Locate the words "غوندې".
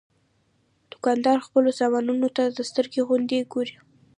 3.07-3.39